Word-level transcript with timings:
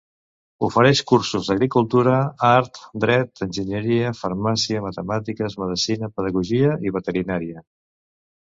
Ofereix 0.67 1.01
cursos 1.11 1.49
d'Agricultura, 1.51 2.15
Art, 2.47 2.79
Dret, 3.05 3.43
Enginyeria, 3.47 4.15
Farmàcia, 4.23 4.81
Matemàtiques, 4.89 5.57
Medicina, 5.65 6.11
Pedagogia 6.17 6.75
i 6.91 6.99
Veterinària. 7.01 7.63